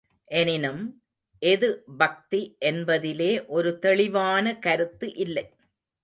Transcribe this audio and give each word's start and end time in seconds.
எனினும், 0.31 1.03
எது 1.41 1.83
பக்தி 1.97 2.57
என்பதிலே 2.61 3.47
ஒரு 3.47 3.79
தெளிவான 3.79 4.55
கருத்து 4.59 5.15
இல்லை. 5.15 5.45